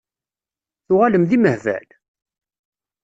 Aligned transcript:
Tuɣalem 0.85 1.23
d 1.29 1.31
imehbal? 1.37 1.87